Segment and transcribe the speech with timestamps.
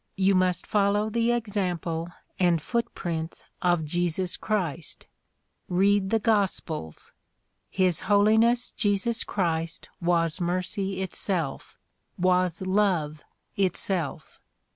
[0.15, 2.09] You must follow the example
[2.39, 5.05] and foot prints of Jesus Christ.
[5.69, 7.11] Read the gospels.
[7.69, 11.77] His Holiness Jesus Christ was mercy itself;
[12.17, 13.23] was love
[13.55, 14.39] itself.